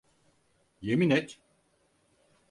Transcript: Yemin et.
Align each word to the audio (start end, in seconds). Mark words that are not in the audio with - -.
Yemin 0.81 1.11
et. 1.11 1.39